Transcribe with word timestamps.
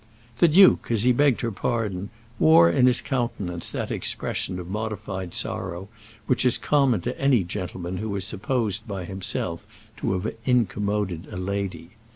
The 0.39 0.47
duke, 0.47 0.87
as 0.89 1.03
he 1.03 1.11
begged 1.13 1.41
her 1.41 1.51
pardon, 1.51 2.09
wore 2.39 2.71
in 2.71 2.87
his 2.87 3.01
countenance 3.03 3.69
that 3.69 3.91
expression 3.91 4.57
of 4.57 4.67
modified 4.67 5.35
sorrow 5.35 5.89
which 6.25 6.43
is 6.43 6.57
common 6.57 7.01
to 7.01 7.21
any 7.21 7.43
gentleman 7.43 7.97
who 7.97 8.15
is 8.15 8.25
supposed 8.25 8.87
by 8.87 9.05
himself 9.05 9.63
to 9.97 10.13
have 10.19 10.33
incommoded 10.43 11.27
a 11.29 11.37
lady. 11.37 11.91